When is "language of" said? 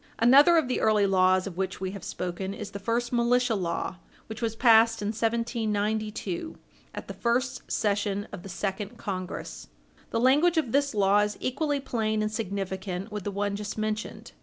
10.19-10.71